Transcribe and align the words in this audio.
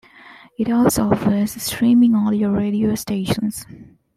It 0.57 0.67
also 0.71 1.11
offers 1.11 1.61
streaming 1.61 2.15
audio 2.15 2.49
radio 2.49 2.95
stations. 2.95 3.67